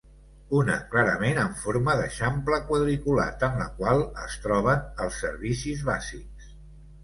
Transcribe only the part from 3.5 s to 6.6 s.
en la qual es troben els servicis bàsics.